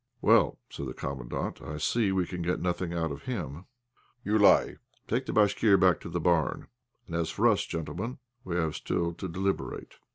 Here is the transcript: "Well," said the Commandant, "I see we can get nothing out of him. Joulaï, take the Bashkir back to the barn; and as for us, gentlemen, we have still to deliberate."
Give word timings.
"Well," 0.19 0.57
said 0.71 0.87
the 0.87 0.95
Commandant, 0.95 1.61
"I 1.61 1.77
see 1.77 2.11
we 2.11 2.25
can 2.25 2.41
get 2.41 2.59
nothing 2.59 2.91
out 2.91 3.11
of 3.11 3.25
him. 3.25 3.65
Joulaï, 4.25 4.77
take 5.07 5.27
the 5.27 5.31
Bashkir 5.31 5.77
back 5.77 5.99
to 5.99 6.09
the 6.09 6.19
barn; 6.19 6.65
and 7.05 7.15
as 7.15 7.29
for 7.29 7.47
us, 7.47 7.67
gentlemen, 7.67 8.17
we 8.43 8.55
have 8.55 8.75
still 8.75 9.13
to 9.13 9.27
deliberate." 9.27 9.97